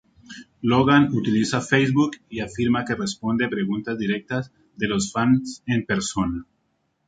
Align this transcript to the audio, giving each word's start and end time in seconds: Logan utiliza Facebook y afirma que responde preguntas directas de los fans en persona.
Logan 0.63 1.13
utiliza 1.13 1.61
Facebook 1.61 2.15
y 2.27 2.39
afirma 2.39 2.85
que 2.85 2.95
responde 2.95 3.47
preguntas 3.49 3.99
directas 3.99 4.51
de 4.75 4.87
los 4.87 5.11
fans 5.13 5.61
en 5.67 5.85
persona. 5.85 6.43